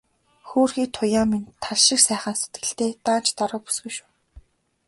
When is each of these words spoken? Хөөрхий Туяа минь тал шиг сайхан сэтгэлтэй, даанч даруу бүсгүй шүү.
Хөөрхий 0.47 0.87
Туяа 0.95 1.23
минь 1.31 1.51
тал 1.63 1.79
шиг 1.85 1.99
сайхан 2.03 2.35
сэтгэлтэй, 2.39 2.91
даанч 3.05 3.27
даруу 3.37 3.61
бүсгүй 3.63 3.91
шүү. 3.95 4.09